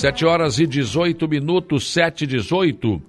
[0.00, 3.02] 7 horas e 18 minutos, 7 e 18.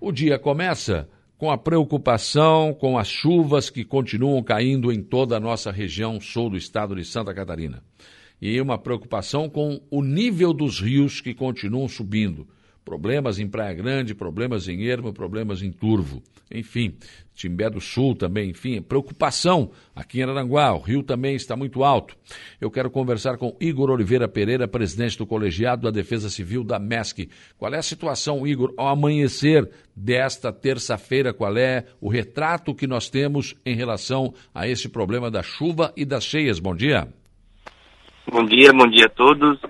[0.00, 5.40] O dia começa com a preocupação com as chuvas que continuam caindo em toda a
[5.40, 7.82] nossa região sul do estado de Santa Catarina.
[8.40, 12.46] E uma preocupação com o nível dos rios que continuam subindo.
[12.88, 16.22] Problemas em Praia Grande, problemas em Ermo, problemas em Turvo.
[16.50, 16.96] Enfim,
[17.34, 20.72] Timbé do Sul também, enfim, preocupação aqui em Aranguá.
[20.72, 22.16] O rio também está muito alto.
[22.58, 27.28] Eu quero conversar com Igor Oliveira Pereira, presidente do Colegiado da Defesa Civil da MESC.
[27.58, 31.34] Qual é a situação, Igor, ao amanhecer desta terça-feira?
[31.34, 36.06] Qual é o retrato que nós temos em relação a esse problema da chuva e
[36.06, 36.58] das cheias?
[36.58, 37.06] Bom dia.
[38.32, 39.60] Bom dia, bom dia a todos.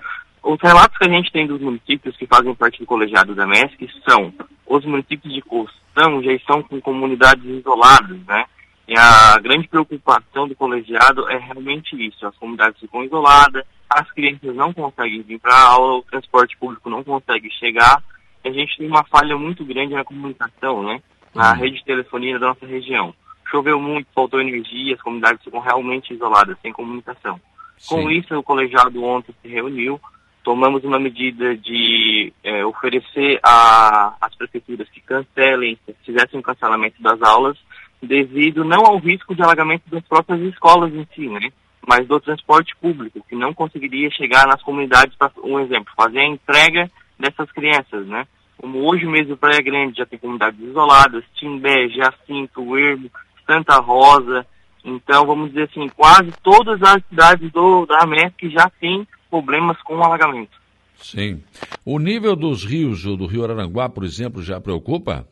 [0.43, 3.89] Os relatos que a gente tem dos municípios que fazem parte do colegiado da MESC
[4.07, 4.33] são
[4.65, 8.45] os municípios de Costão já estão com comunidades isoladas, né?
[8.87, 14.55] E a grande preocupação do colegiado é realmente isso, as comunidades ficam isoladas, as crianças
[14.55, 18.01] não conseguem vir para a aula, o transporte público não consegue chegar,
[18.43, 21.01] a gente tem uma falha muito grande na comunicação, né?
[21.35, 21.59] Na uhum.
[21.59, 23.13] rede de telefonia da nossa região.
[23.51, 27.39] Choveu muito, faltou energia, as comunidades ficam realmente isoladas, sem comunicação.
[27.77, 27.95] Sim.
[27.95, 29.99] Com isso, o colegiado ontem se reuniu,
[30.43, 37.57] tomamos uma medida de é, oferecer às prefeituras que cancelem, fizessem um cancelamento das aulas,
[38.01, 41.51] devido não ao risco de alagamento das próprias escolas em si, né?
[41.89, 46.27] mas do transporte público, que não conseguiria chegar nas comunidades, para um exemplo, fazer a
[46.27, 48.27] entrega dessas crianças, né?
[48.57, 53.09] Como hoje mesmo Praia Grande já tem comunidades isoladas, Timbé, Jacinto, Ermo,
[53.43, 54.45] Santa Rosa,
[54.85, 59.97] então vamos dizer assim, quase todas as cidades do, da MESC já têm problemas com
[59.97, 60.57] o alagamento.
[60.97, 61.41] Sim.
[61.85, 65.25] O nível dos rios, do rio Araranguá, por exemplo, já preocupa?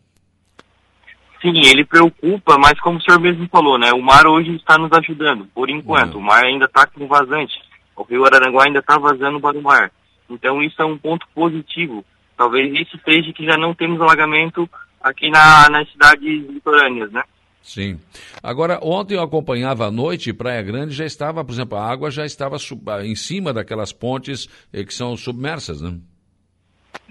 [1.41, 3.91] Sim, ele preocupa, mas como o senhor mesmo falou, né?
[3.91, 6.15] O mar hoje está nos ajudando, por enquanto.
[6.15, 6.21] Uhum.
[6.21, 7.53] O mar ainda está com vazante.
[7.95, 9.91] O rio Araranguá ainda está vazando para o mar.
[10.29, 12.03] Então isso é um ponto positivo.
[12.35, 14.69] Talvez isso seja que já não temos alagamento
[15.02, 17.23] aqui na, nas cidades litorâneas, né?
[17.67, 18.00] Sim.
[18.42, 22.26] Agora, ontem eu acompanhava à noite, Praia Grande já estava, por exemplo, a água já
[22.26, 26.00] estava sub, em cima daquelas pontes eh, que são submersas, né?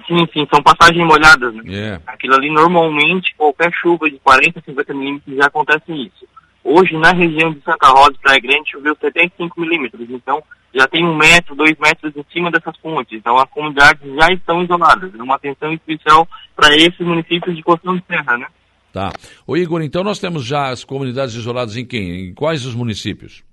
[0.09, 1.63] Sim, sim, são passagens molhadas, né?
[1.67, 2.03] Yeah.
[2.07, 2.11] É.
[2.11, 6.27] Aquilo ali, normalmente, qualquer chuva de 40, 50 milímetros já acontece isso.
[6.65, 10.43] Hoje, na região de Santa Rosa e Praia Grande, choveu 75 milímetros, então
[10.75, 13.13] já tem um metro, dois metros em cima dessas pontes.
[13.13, 15.15] Então, as comunidades já estão isoladas.
[15.15, 18.47] É uma atenção especial para esses municípios de Costão de Serra, né?
[18.97, 19.13] Tá.
[19.47, 22.29] O Igor, então nós temos já as comunidades isoladas em quem?
[22.29, 23.45] Em quais os municípios?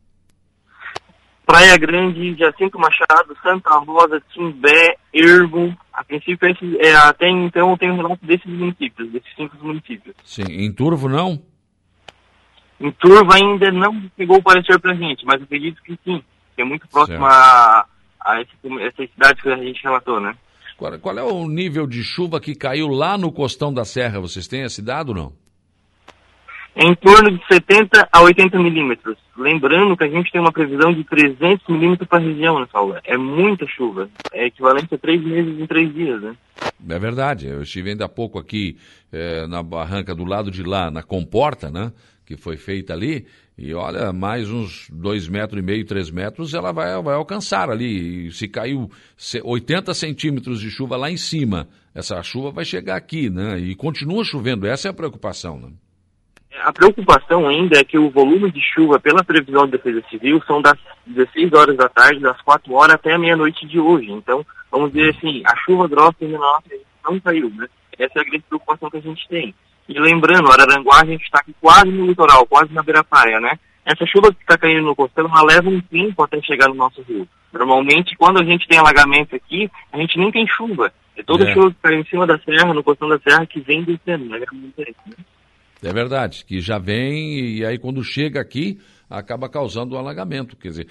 [1.46, 5.76] Praia Grande, Jacinto Machado, Santa Rosa, Timbé, Ervo.
[5.92, 10.16] A princípio, esse, é, até então eu tenho relato desses municípios, desses cinco municípios.
[10.24, 10.46] Sim.
[10.50, 11.44] Em Turvo, não?
[12.80, 16.24] Em Turvo ainda não chegou o parecer pra gente, mas acredito que sim,
[16.56, 17.86] que é muito próximo a,
[18.22, 20.34] a esse, essas cidades que a gente relatou, né?
[20.78, 24.20] Qual, qual, é o nível de chuva que caiu lá no costão da serra?
[24.20, 25.44] Vocês têm esse dado ou não?
[26.76, 29.16] Em torno de 70 a 80 milímetros.
[29.38, 33.00] Lembrando que a gente tem uma previsão de 300 milímetros para a região nessa aula.
[33.04, 34.10] É muita chuva.
[34.32, 36.36] É equivalente a três meses em três dias, né?
[36.90, 37.48] É verdade.
[37.48, 38.76] Eu estive ainda há pouco aqui
[39.12, 41.92] é, na barranca do lado de lá, na comporta, né?
[42.26, 43.28] Que foi feita ali.
[43.58, 48.32] E olha, mais uns dois metros e meio, três metros, ela vai, vai alcançar ali.
[48.32, 48.90] Se caiu
[49.44, 53.60] 80 centímetros de chuva lá em cima, essa chuva vai chegar aqui, né?
[53.60, 54.66] E continua chovendo.
[54.66, 55.70] Essa é a preocupação, né?
[56.64, 60.62] A preocupação ainda é que o volume de chuva, pela previsão da Defesa Civil, são
[60.62, 64.12] das 16 horas da tarde, das 4 horas até a meia-noite de hoje.
[64.12, 66.40] Então, vamos dizer assim, a chuva grossa ainda
[67.04, 67.68] não caiu, né?
[68.00, 69.54] Essa é a grande preocupação que a gente tem.
[69.88, 73.60] E lembrando, Araranguá a gente está aqui quase no litoral, quase na beira-praia, né?
[73.86, 77.02] Essa chuva que está caindo no costelo, ela leva um tempo até chegar no nosso
[77.02, 77.28] rio.
[77.52, 80.92] Normalmente, quando a gente tem alagamento aqui, a gente nem tem chuva.
[81.18, 81.54] É toda é.
[81.54, 84.40] chuva que cai em cima da serra, no costão da serra, que vem descendo, né?
[85.84, 88.80] É verdade, que já vem e aí quando chega aqui
[89.14, 90.88] acaba causando um alagamento, quer dizer,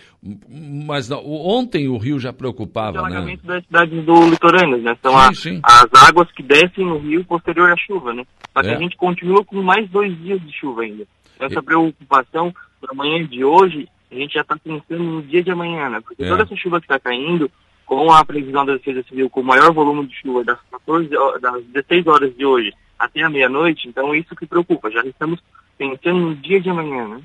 [0.86, 3.08] mas não, ontem o rio já preocupava, o né?
[3.08, 4.96] alagamento das cidades do litorâneo, né?
[5.02, 5.60] São sim, a, sim.
[5.62, 8.24] as águas que descem no rio posterior à chuva, né?
[8.54, 8.74] Mas é.
[8.74, 11.04] a gente continua com mais dois dias de chuva ainda.
[11.40, 11.62] Essa e...
[11.62, 16.00] preocupação para amanhã de hoje, a gente já está pensando no dia de amanhã, né?
[16.00, 16.28] Porque é.
[16.28, 17.50] toda essa chuva que está caindo,
[17.84, 21.08] com a previsão da Defesa Civil com o maior volume de chuva das 14,
[21.40, 24.90] das 16 horas de hoje até a meia-noite, então isso que preocupa.
[24.90, 25.40] Já estamos
[25.76, 27.20] pensando no dia de amanhã, né?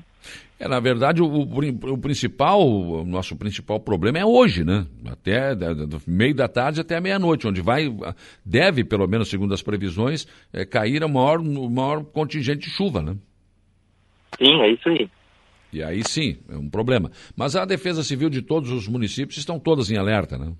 [0.60, 4.86] É, na verdade, o, o, o, principal, o nosso principal problema é hoje, né?
[5.06, 7.88] Até do meio da tarde até meia-noite, onde vai,
[8.44, 13.00] deve, pelo menos segundo as previsões, é, cair o maior, o maior contingente de chuva,
[13.00, 13.16] né?
[14.36, 15.08] Sim, é isso aí.
[15.72, 17.12] E aí sim, é um problema.
[17.36, 20.52] Mas a defesa civil de todos os municípios estão todas em alerta, né?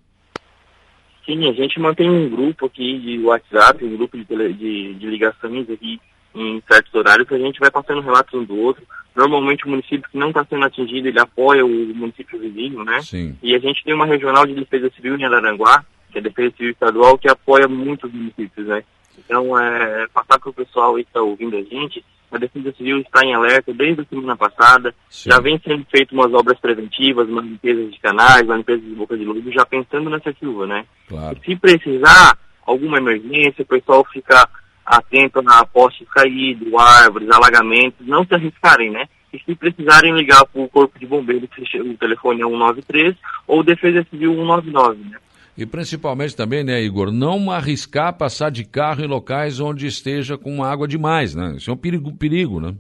[1.27, 5.07] Sim, a gente mantém um grupo aqui de WhatsApp, um grupo de, tele, de, de
[5.07, 6.01] ligações aqui
[6.35, 8.83] em certos horários, a gente vai passando relatos um do outro.
[9.15, 13.01] Normalmente o município que não está sendo atingido, ele apoia o município vizinho, né?
[13.03, 13.37] Sim.
[13.43, 16.55] E a gente tem uma regional de defesa civil em Araranguá, que é a defesa
[16.57, 18.85] civil estadual, que apoia muitos municípios, né?
[19.19, 22.99] Então, é, passar para o pessoal aí que está ouvindo a gente, a Defesa Civil
[22.99, 25.31] está em alerta desde a semana passada, Sim.
[25.31, 29.17] já vem sendo feito umas obras preventivas, uma limpeza de canais, uma limpeza de boca
[29.17, 30.85] de lobo, já pensando nessa chuva, né?
[31.09, 31.39] Claro.
[31.45, 34.49] Se precisar alguma emergência, o pessoal fica
[34.89, 39.05] atento a postes caídos, árvores, alagamentos, não se arriscarem, né?
[39.33, 43.15] E se precisarem ligar para o Corpo de Bombeiros, o telefone é 193
[43.47, 45.19] ou Defesa Civil 199, né?
[45.57, 50.63] E principalmente também, né, Igor, não arriscar passar de carro em locais onde esteja com
[50.65, 51.57] água demais, né?
[51.57, 52.75] Isso é um perigo, perigo né?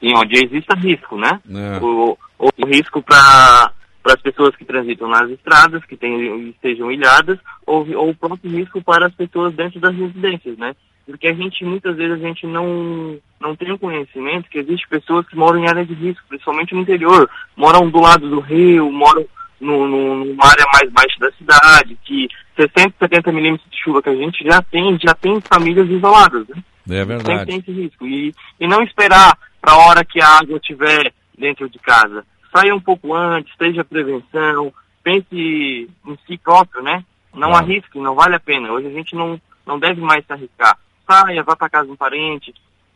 [0.00, 1.38] Sim, onde exista risco, né?
[1.48, 1.84] É.
[1.84, 3.72] O, o, o risco para
[4.04, 8.82] as pessoas que transitam nas estradas, que tem, estejam ilhadas, ou, ou o próprio risco
[8.82, 10.74] para as pessoas dentro das residências, né?
[11.06, 15.26] Porque a gente, muitas vezes, a gente não, não tem o conhecimento que existem pessoas
[15.28, 19.24] que moram em área de risco, principalmente no interior, moram do lado do rio, moram
[19.60, 24.08] no, no, numa área mais baixa da cidade, que 60, 70 milímetros de chuva que
[24.08, 26.62] a gente já tem, já tem famílias isoladas, né?
[26.88, 27.24] É verdade.
[27.24, 28.06] Sempre tem esse risco.
[28.06, 32.24] E, e não esperar para a hora que a água estiver dentro de casa.
[32.54, 34.72] Saia um pouco antes, esteja prevenção,
[35.02, 37.04] pense em si próprio, né?
[37.34, 37.64] Não claro.
[37.64, 38.72] arrisque, não vale a pena.
[38.72, 40.78] Hoje a gente não, não deve mais se arriscar.
[41.06, 42.54] Saia, vá para casa de um parente.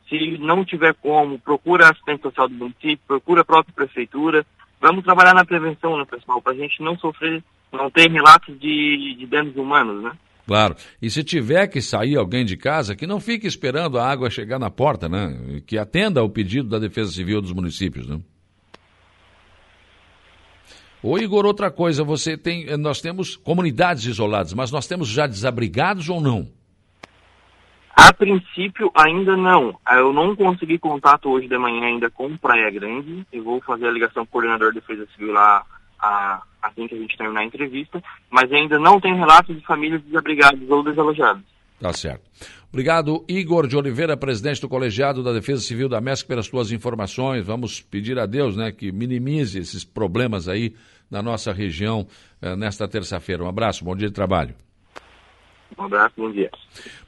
[0.09, 4.45] Se não tiver como, procura a assistente social do município, procura a própria prefeitura,
[4.81, 7.43] vamos trabalhar na prevenção, né, pessoal, para a gente não sofrer,
[7.73, 10.13] não ter relatos de, de danos humanos, né?
[10.47, 10.75] Claro.
[11.01, 14.59] E se tiver que sair alguém de casa, que não fique esperando a água chegar
[14.59, 15.63] na porta, né?
[15.65, 18.21] Que atenda ao pedido da Defesa Civil dos municípios, né?
[21.03, 26.09] Ô Igor, outra coisa, você tem, nós temos comunidades isoladas, mas nós temos já desabrigados
[26.09, 26.49] ou não?
[27.97, 29.79] A princípio, ainda não.
[29.85, 33.27] Ah, eu não consegui contato hoje de manhã ainda com Praia Grande.
[33.33, 35.65] Eu vou fazer a ligação com o coordenador de defesa civil lá
[36.01, 38.03] a, assim que a gente terminar a entrevista.
[38.31, 41.43] Mas ainda não tem relatos de famílias desabrigadas ou desalojadas.
[41.81, 42.23] Tá certo.
[42.69, 47.45] Obrigado, Igor de Oliveira, presidente do Colegiado da Defesa Civil da MESC, pelas suas informações.
[47.45, 50.75] Vamos pedir a Deus né, que minimize esses problemas aí
[51.11, 52.07] na nossa região
[52.41, 53.43] eh, nesta terça-feira.
[53.43, 54.55] Um abraço, bom dia de trabalho.
[55.79, 56.51] Um abraço, bom dia.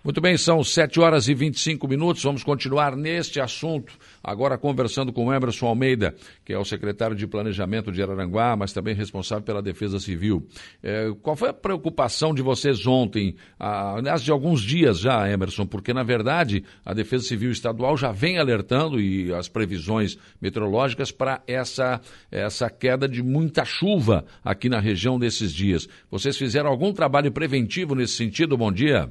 [0.02, 2.22] Muito bem, são 7 horas e 25 minutos.
[2.22, 3.92] Vamos continuar neste assunto,
[4.22, 6.14] agora conversando com Emerson Almeida,
[6.44, 10.46] que é o secretário de Planejamento de Araranguá, mas também responsável pela Defesa Civil.
[10.82, 15.66] É, qual foi a preocupação de vocês ontem, aliás, de alguns dias já, Emerson?
[15.66, 21.42] Porque, na verdade, a Defesa Civil Estadual já vem alertando e as previsões meteorológicas para
[21.46, 25.88] essa, essa queda de muita chuva aqui na região desses dias.
[26.10, 28.56] Vocês fizeram algum trabalho preventivo nesse sentido?
[28.56, 29.10] Bom dia.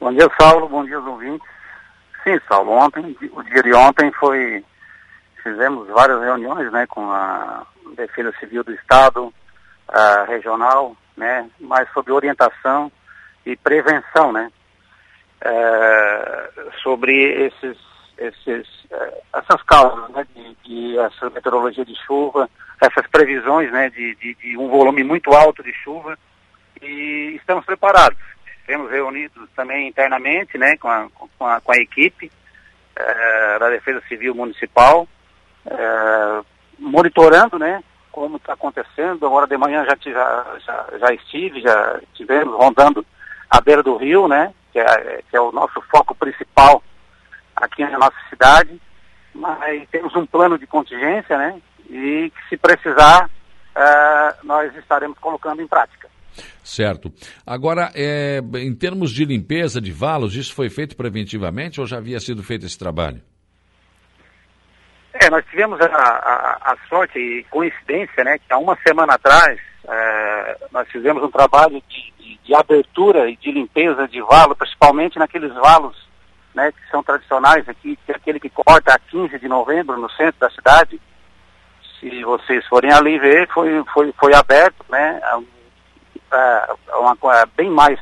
[0.00, 0.68] Bom dia, Saulo.
[0.68, 1.53] Bom dia, ouvintes.
[2.24, 2.72] Sim, Saulo.
[2.72, 4.64] Ontem, o dia de ontem foi.
[5.42, 9.32] Fizemos várias reuniões, né, com a Defesa Civil do Estado,
[9.86, 12.90] a regional, né, mas sobre orientação
[13.44, 14.50] e prevenção, né,
[15.42, 16.50] é,
[16.82, 17.12] sobre
[17.44, 17.76] esses,
[18.16, 22.48] esses, é, essas causas, né, de, de, essa meteorologia de chuva,
[22.80, 26.18] essas previsões, né, de, de, de um volume muito alto de chuva
[26.80, 28.16] e estamos preparados
[28.66, 32.30] temos reunidos também internamente, né, com a, com a, com a equipe
[32.96, 35.06] é, da Defesa Civil Municipal,
[35.66, 36.40] é,
[36.78, 39.26] monitorando, né, como está acontecendo.
[39.26, 43.04] Agora de manhã já, já, já, já estive, já estivemos rondando
[43.50, 46.82] a beira do rio, né, que é, que é o nosso foco principal
[47.56, 48.80] aqui na nossa cidade.
[49.34, 53.28] Mas temos um plano de contingência, né, e que se precisar,
[53.74, 56.08] é, nós estaremos colocando em prática.
[56.62, 57.12] Certo.
[57.46, 62.18] Agora, é, em termos de limpeza de valos, isso foi feito preventivamente ou já havia
[62.20, 63.20] sido feito esse trabalho?
[65.12, 69.60] É, nós tivemos a, a, a sorte e coincidência, né, que há uma semana atrás
[69.86, 75.18] é, nós fizemos um trabalho de, de, de, abertura e de limpeza de valo, principalmente
[75.18, 75.96] naqueles valos
[76.54, 80.10] né, que são tradicionais aqui, que é aquele que corta a 15 de novembro no
[80.12, 81.00] centro da cidade.
[82.00, 85.20] Se vocês forem ali ver, foi, foi, foi aberto, né,
[86.34, 87.98] é, uma, é bem mais,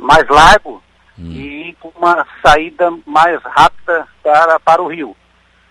[0.00, 0.82] mais largo
[1.18, 1.30] hum.
[1.30, 5.16] e com uma saída mais rápida para, para o rio.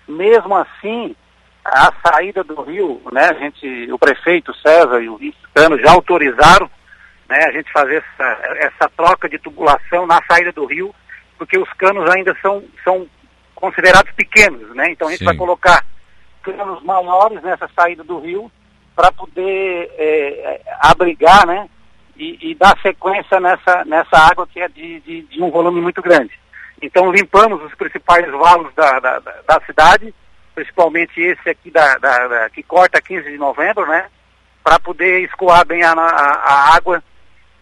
[0.07, 1.15] Mesmo assim,
[1.63, 6.69] a saída do rio, né, a gente, o prefeito César e o vice-cano já autorizaram
[7.29, 10.93] né, a gente fazer essa, essa troca de tubulação na saída do rio,
[11.38, 13.07] porque os canos ainda são, são
[13.53, 14.91] considerados pequenos, né?
[14.91, 15.25] Então a gente Sim.
[15.25, 15.85] vai colocar
[16.41, 18.51] canos maiores nessa saída do rio
[18.99, 21.69] para poder é, abrigar né,
[22.17, 26.01] e, e dar sequência nessa, nessa água que é de, de, de, um volume muito
[26.01, 26.37] grande.
[26.81, 30.13] Então limpamos os principais valos da, da, da cidade,
[30.53, 34.09] principalmente esse aqui da, da, que corta 15 de novembro, né?
[34.61, 37.01] Para poder escoar bem a, a, a, água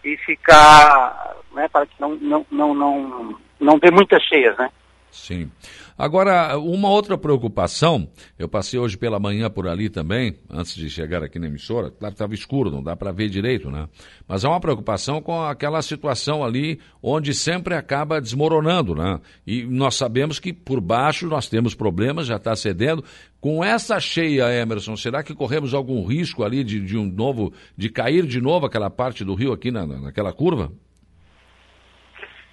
[0.02, 1.68] e ficar, né?
[1.68, 4.68] Para que não, não, não, não, não dê muitas cheias, né?
[5.10, 5.50] Sim.
[5.96, 11.24] Agora, uma outra preocupação, eu passei hoje pela manhã por ali também, antes de chegar
[11.24, 13.88] aqui na emissora, claro que estava escuro, não dá para ver direito, né?
[14.26, 19.20] Mas há uma preocupação com aquela situação ali onde sempre acaba desmoronando, né?
[19.44, 23.02] E nós sabemos que por baixo nós temos problemas, já está cedendo.
[23.40, 27.88] Com essa cheia, Emerson, será que corremos algum risco ali de, de um novo, de
[27.88, 30.72] cair de novo aquela parte do rio aqui na, naquela curva?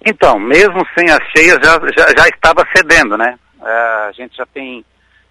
[0.04, 3.38] Então, mesmo sem as cheias, já, já, já estava cedendo, né?
[3.62, 3.70] É,
[4.08, 4.84] a gente já tem,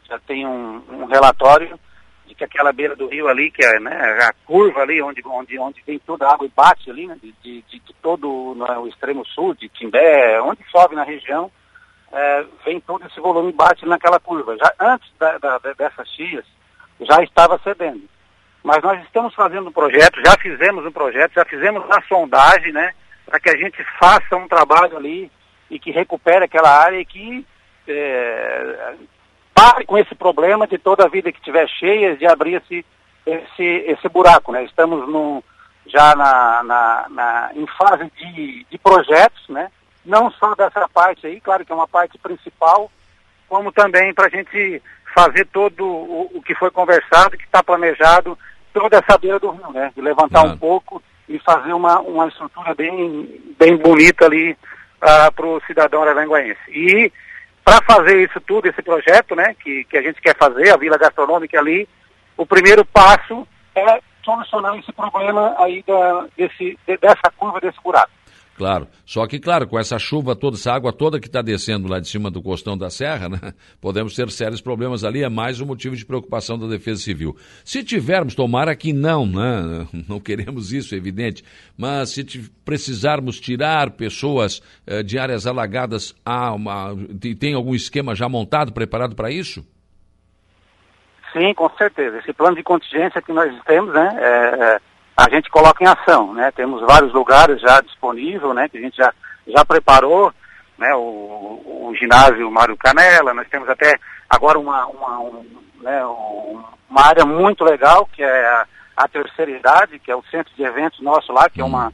[0.09, 1.79] já tem um, um, relatório
[2.25, 5.57] de que aquela beira do rio ali, que é né, a curva ali, onde, onde,
[5.59, 8.87] onde vem toda a água e bate ali, né, de, de, de todo é, o
[8.87, 11.51] extremo sul, de Timbé, onde sobe na região,
[12.11, 14.57] é, vem todo esse volume e bate naquela curva.
[14.57, 16.45] Já antes da, da, dessas cheias,
[17.01, 18.03] já estava cedendo.
[18.63, 22.93] Mas nós estamos fazendo um projeto, já fizemos um projeto, já fizemos a sondagem, né?
[23.25, 25.31] Para que a gente faça um trabalho ali
[25.69, 27.45] e que recupere aquela área e que
[27.87, 28.93] é,
[29.53, 32.85] pare com esse problema de toda a vida que estiver cheia de abrir esse,
[33.25, 34.51] esse, esse buraco.
[34.51, 34.63] Né?
[34.63, 35.43] Estamos
[35.87, 39.71] já na, na, na, em fase de, de projetos, né?
[40.05, 42.91] não só dessa parte aí, claro que é uma parte principal,
[43.49, 44.81] como também para a gente
[45.15, 48.37] fazer todo o, o, que foi conversado, que está planejado,
[48.73, 49.91] toda essa beira do rio, né?
[49.95, 54.55] De levantar um pouco e fazer uma, uma estrutura bem, bem bonita ali
[55.01, 56.59] ah, para o cidadão araranguaense.
[56.69, 57.11] E
[57.63, 60.97] para fazer isso tudo, esse projeto né, que, que a gente quer fazer, a Vila
[60.97, 61.87] Gastronômica ali,
[62.37, 68.09] o primeiro passo é solucionar esse problema aí da, desse, dessa curva, desse buraco.
[68.57, 68.87] Claro.
[69.05, 72.07] Só que, claro, com essa chuva toda, essa água toda que está descendo lá de
[72.07, 75.23] cima do costão da serra, né, podemos ter sérios problemas ali.
[75.23, 77.35] É mais um motivo de preocupação da Defesa Civil.
[77.65, 79.87] Se tivermos, tomara que não, né?
[80.07, 81.43] Não queremos isso, é evidente.
[81.77, 82.23] Mas se
[82.63, 86.95] precisarmos tirar pessoas eh, de áreas alagadas, há uma,
[87.39, 89.65] tem algum esquema já montado, preparado para isso?
[91.33, 92.19] Sim, com certeza.
[92.19, 94.17] Esse plano de contingência que nós temos, né?
[94.17, 94.79] É, é
[95.15, 96.51] a gente coloca em ação, né?
[96.51, 98.67] Temos vários lugares já disponíveis, né?
[98.67, 99.13] Que a gente já,
[99.47, 100.33] já preparou,
[100.77, 100.93] né?
[100.95, 103.97] O, o ginásio Mário Canela, nós temos até
[104.29, 105.45] agora uma, uma, um,
[105.81, 106.05] né?
[106.89, 108.65] uma área muito legal, que é a,
[108.97, 111.93] a terceira idade, que é o centro de eventos nosso lá, que é uma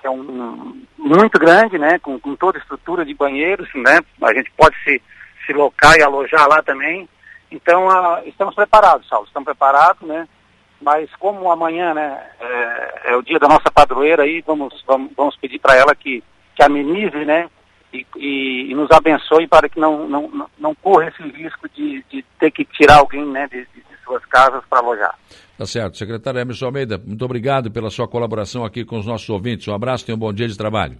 [0.00, 4.32] que é um muito grande, né, com, com toda a estrutura de banheiros, né, a
[4.32, 5.02] gente pode se,
[5.44, 7.08] se locar e alojar lá também.
[7.50, 10.28] Então, uh, estamos preparados, Saulo, estamos preparados, né,
[10.80, 15.36] mas como amanhã né, é, é, o dia da nossa padroeira aí, vamos, vamos, vamos
[15.36, 16.22] pedir para ela que,
[16.54, 17.48] que amenize, né?
[17.92, 22.22] E, e, e, nos abençoe para que não, não, não corra esse risco de, de
[22.38, 25.14] ter que tirar alguém né, de, de suas casas para alojar.
[25.56, 25.96] Tá certo.
[25.96, 29.66] Secretário Emerson Almeida, muito obrigado pela sua colaboração aqui com os nossos ouvintes.
[29.68, 30.98] Um abraço e um bom dia de trabalho.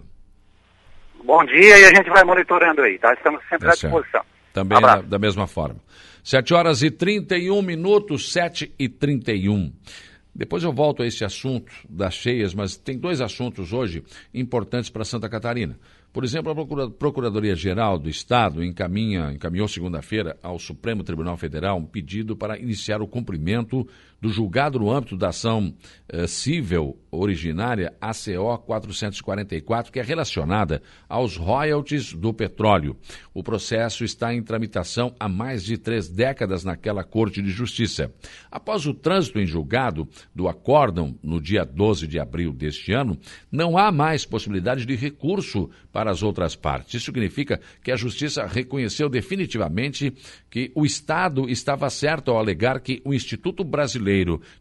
[1.23, 3.13] Bom dia e a gente vai monitorando aí, tá?
[3.13, 4.21] Estamos sempre tá à disposição.
[4.53, 5.79] Também da, da mesma forma.
[6.23, 9.71] 7 horas e 31 minutos, 7 e 31.
[10.33, 14.03] Depois eu volto a esse assunto das cheias, mas tem dois assuntos hoje
[14.33, 15.77] importantes para Santa Catarina.
[16.13, 22.35] Por exemplo, a Procuradoria-Geral do Estado encaminha, encaminhou segunda-feira ao Supremo Tribunal Federal um pedido
[22.35, 23.87] para iniciar o cumprimento
[24.21, 25.73] do julgado no âmbito da ação
[26.09, 32.95] eh, civil originária ACO 444, que é relacionada aos royalties do petróleo.
[33.33, 38.13] O processo está em tramitação há mais de três décadas naquela Corte de Justiça.
[38.51, 43.17] Após o trânsito em julgado do acórdão no dia 12 de abril deste ano,
[43.51, 46.95] não há mais possibilidade de recurso para as outras partes.
[46.95, 50.13] Isso significa que a Justiça reconheceu definitivamente
[50.49, 54.08] que o Estado estava certo ao alegar que o Instituto Brasileiro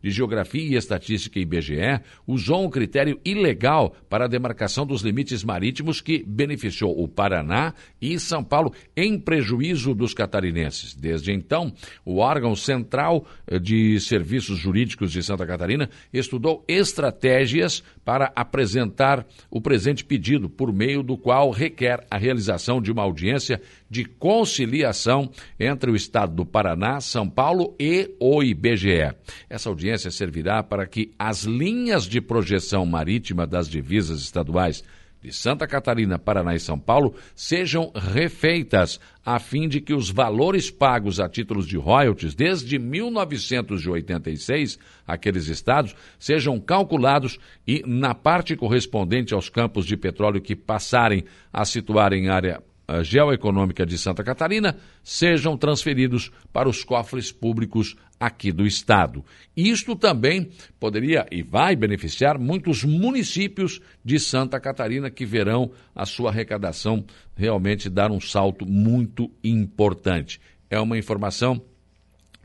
[0.03, 6.01] de Geografia e Estatística, IBGE, usou um critério ilegal para a demarcação dos limites marítimos
[6.01, 10.95] que beneficiou o Paraná e São Paulo em prejuízo dos catarinenses.
[10.95, 11.73] Desde então,
[12.05, 13.27] o órgão central
[13.63, 21.03] de serviços jurídicos de Santa Catarina estudou estratégias para apresentar o presente pedido por meio
[21.03, 27.01] do qual requer a realização de uma audiência de conciliação entre o Estado do Paraná,
[27.01, 29.15] São Paulo e o IBGE.
[29.49, 34.83] Essa audiência servirá para que as linhas de projeção marítima das divisas estaduais
[35.21, 40.71] de Santa Catarina, Paraná e São Paulo sejam refeitas, a fim de que os valores
[40.71, 49.35] pagos a títulos de royalties desde 1986 àqueles estados sejam calculados e, na parte correspondente
[49.35, 52.63] aos campos de petróleo que passarem a situar em área
[53.03, 59.25] geoeconômica de Santa Catarina sejam transferidos para os cofres públicos aqui do estado.
[59.57, 66.31] Isto também poderia e vai beneficiar muitos municípios de Santa Catarina que verão a sua
[66.31, 67.05] arrecadação
[67.37, 70.41] realmente dar um salto muito importante.
[70.71, 71.63] É uma informação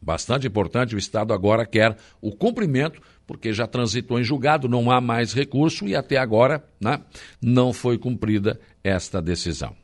[0.01, 0.95] bastante importante.
[0.95, 5.87] O Estado agora quer o cumprimento, porque já transitou em julgado, não há mais recurso
[5.87, 7.01] e até agora né,
[7.41, 9.82] não foi cumprida esta decisão.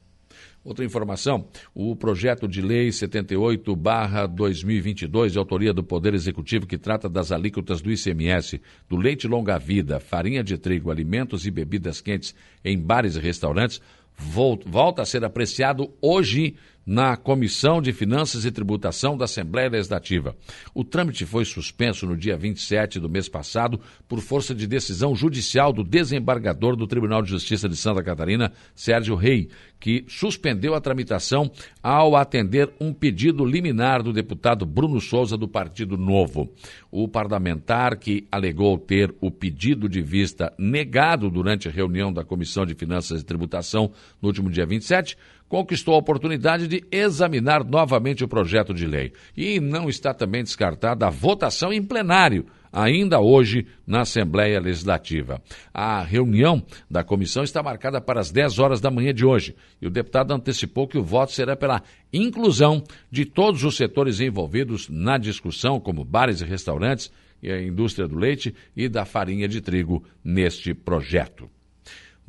[0.64, 7.32] Outra informação: o projeto de lei 78-2022, de autoria do Poder Executivo, que trata das
[7.32, 13.16] alíquotas do ICMS, do leite longa-vida, farinha de trigo, alimentos e bebidas quentes em bares
[13.16, 13.82] e restaurantes,
[14.18, 16.56] volta a ser apreciado hoje
[16.90, 20.36] na Comissão de Finanças e Tributação da Assembleia Legislativa.
[20.74, 25.72] O trâmite foi suspenso no dia 27 do mês passado por força de decisão judicial
[25.72, 31.52] do desembargador do Tribunal de Justiça de Santa Catarina, Sérgio Rei, que suspendeu a tramitação
[31.82, 36.52] ao atender um pedido liminar do deputado Bruno Souza do Partido Novo.
[36.90, 42.66] O parlamentar que alegou ter o pedido de vista negado durante a reunião da Comissão
[42.66, 45.16] de Finanças e Tributação no último dia 27
[45.50, 49.12] conquistou a oportunidade de examinar novamente o projeto de lei.
[49.36, 55.42] E não está também descartada a votação em plenário, ainda hoje, na Assembleia Legislativa.
[55.74, 59.56] A reunião da comissão está marcada para as 10 horas da manhã de hoje.
[59.82, 61.82] E o deputado antecipou que o voto será pela
[62.14, 68.08] inclusão de todos os setores envolvidos na discussão, como bares e restaurantes, e a indústria
[68.08, 71.50] do leite e da farinha de trigo neste projeto.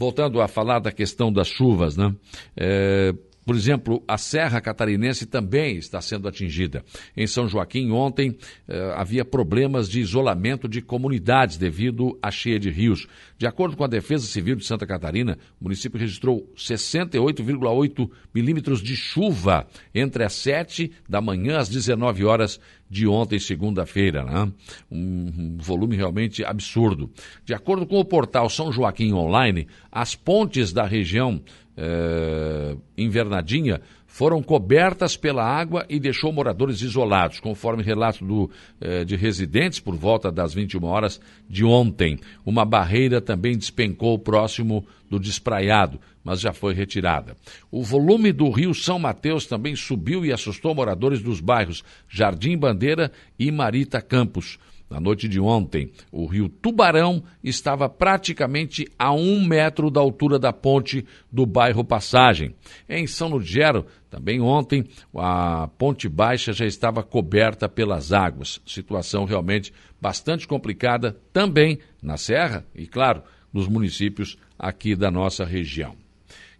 [0.00, 2.16] Voltando a falar da questão das chuvas, né?
[2.56, 3.12] É,
[3.44, 6.84] por exemplo, a Serra Catarinense também está sendo atingida.
[7.16, 8.38] Em São Joaquim, ontem,
[8.68, 13.08] eh, havia problemas de isolamento de comunidades devido à cheia de rios.
[13.36, 18.94] De acordo com a Defesa Civil de Santa Catarina, o município registrou 68,8 milímetros de
[18.94, 24.24] chuva entre as 7 da manhã às 19 horas de ontem, segunda-feira.
[24.24, 24.52] Né?
[24.90, 27.10] Um, um volume realmente absurdo.
[27.44, 31.40] De acordo com o portal São Joaquim Online, as pontes da região
[31.76, 39.14] eh, invernadinha foram cobertas pela água e deixou moradores isolados, conforme relato do, eh, de
[39.14, 42.18] residentes por volta das 21 horas de ontem.
[42.44, 47.36] Uma barreira também despencou próximo do despraiado, mas já foi retirada.
[47.70, 53.12] O volume do rio São Mateus também subiu e assustou moradores dos bairros Jardim Bandeira
[53.38, 54.58] e Marita Campos.
[54.90, 60.52] Na noite de ontem, o rio Tubarão estava praticamente a um metro da altura da
[60.52, 62.56] ponte do bairro Passagem.
[62.88, 68.60] Em São Ludgero, também ontem, a ponte baixa já estava coberta pelas águas.
[68.66, 75.94] Situação realmente bastante complicada também na Serra e, claro, nos municípios aqui da nossa região.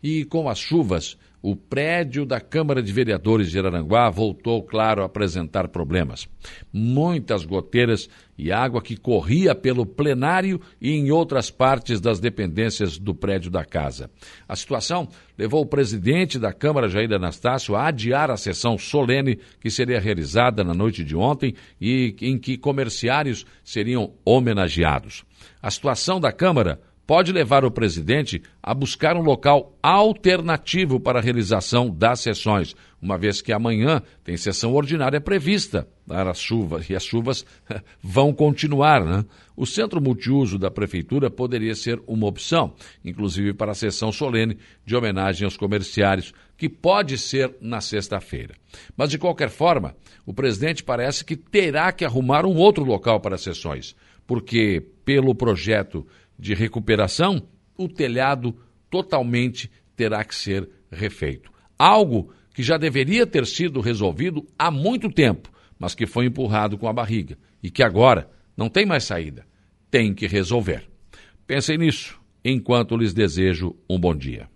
[0.00, 5.06] E com as chuvas, o prédio da Câmara de Vereadores de Araranguá voltou, claro, a
[5.06, 6.28] apresentar problemas.
[6.72, 13.14] Muitas goteiras e água que corria pelo plenário e em outras partes das dependências do
[13.14, 14.10] prédio da casa.
[14.48, 19.70] A situação levou o presidente da Câmara, Jair Anastácio, a adiar a sessão solene que
[19.70, 25.24] seria realizada na noite de ontem e em que comerciários seriam homenageados.
[25.62, 31.20] A situação da Câmara pode levar o presidente a buscar um local alternativo para a
[31.20, 36.94] realização das sessões, uma vez que amanhã tem sessão ordinária prevista para as chuvas, e
[36.94, 37.44] as chuvas
[38.00, 39.04] vão continuar.
[39.04, 39.24] Né?
[39.56, 44.94] O centro multiuso da prefeitura poderia ser uma opção, inclusive para a sessão solene de
[44.94, 48.54] homenagem aos comerciários, que pode ser na sexta-feira.
[48.96, 53.34] Mas, de qualquer forma, o presidente parece que terá que arrumar um outro local para
[53.34, 53.96] as sessões,
[54.28, 56.06] porque, pelo projeto
[56.40, 57.42] de recuperação,
[57.76, 58.56] o telhado
[58.88, 61.52] totalmente terá que ser refeito.
[61.78, 66.88] Algo que já deveria ter sido resolvido há muito tempo, mas que foi empurrado com
[66.88, 69.46] a barriga e que agora não tem mais saída.
[69.90, 70.88] Tem que resolver.
[71.46, 74.48] Pensem nisso enquanto lhes desejo um bom dia.